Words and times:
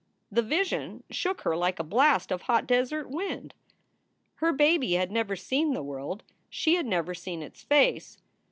The 0.31 0.41
vision 0.41 1.03
shook 1.11 1.41
her 1.41 1.55
like 1.55 1.77
a 1.77 1.83
blast 1.83 2.31
of 2.31 2.41
hot 2.41 2.65
desert 2.65 3.11
wind. 3.11 3.53
Her 4.37 4.51
baby 4.51 4.93
had 4.93 5.11
never 5.11 5.35
seen 5.35 5.73
the 5.75 5.83
world. 5.83 6.23
She 6.49 6.73
had 6.73 6.87
never 6.87 7.13
seen 7.13 7.43
its 7.43 7.61
face. 7.61 8.17